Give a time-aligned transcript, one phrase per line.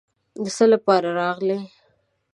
[0.43, 1.59] د څه لپاره راغلې.